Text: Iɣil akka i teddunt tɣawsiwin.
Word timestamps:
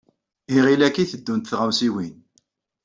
Iɣil 0.55 0.81
akka 0.87 0.99
i 1.03 1.05
teddunt 1.11 1.49
tɣawsiwin. 1.51 2.15